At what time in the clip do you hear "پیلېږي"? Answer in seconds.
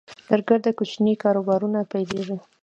1.91-2.37